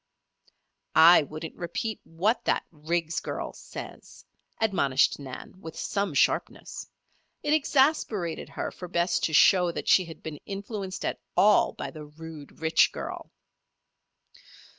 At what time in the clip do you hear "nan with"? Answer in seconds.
5.19-5.77